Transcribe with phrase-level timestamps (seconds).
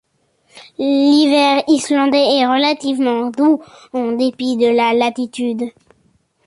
[0.79, 3.61] L'hiver islandais est relativement doux
[3.93, 5.65] en dépit de la latitude.